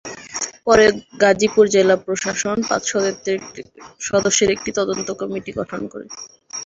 পরে 0.65 0.85
গাজীপুর 1.21 1.65
জেলা 1.73 1.95
প্রশাসন 2.05 2.57
পাঁচ 2.69 2.83
সদস্যের 4.07 4.49
একটি 4.55 4.69
তদন্ত 4.77 5.07
কমিটি 5.21 5.51
গঠন 5.59 5.81
করে। 5.91 6.05